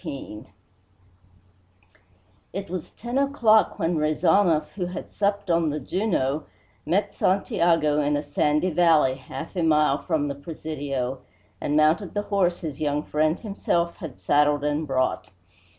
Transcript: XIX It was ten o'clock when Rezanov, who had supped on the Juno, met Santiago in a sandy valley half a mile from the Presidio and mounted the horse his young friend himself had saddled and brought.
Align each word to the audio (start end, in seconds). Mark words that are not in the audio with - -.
XIX 0.03 0.47
It 2.53 2.71
was 2.71 2.89
ten 2.89 3.19
o'clock 3.19 3.77
when 3.77 3.97
Rezanov, 3.99 4.71
who 4.71 4.87
had 4.87 5.11
supped 5.11 5.51
on 5.51 5.69
the 5.69 5.79
Juno, 5.79 6.45
met 6.87 7.13
Santiago 7.13 8.01
in 8.01 8.17
a 8.17 8.23
sandy 8.23 8.71
valley 8.71 9.13
half 9.13 9.55
a 9.55 9.61
mile 9.61 9.99
from 9.99 10.27
the 10.27 10.33
Presidio 10.33 11.19
and 11.61 11.77
mounted 11.77 12.15
the 12.15 12.23
horse 12.33 12.61
his 12.61 12.81
young 12.81 13.03
friend 13.03 13.41
himself 13.41 13.97
had 13.97 14.19
saddled 14.19 14.63
and 14.63 14.87
brought. 14.87 15.27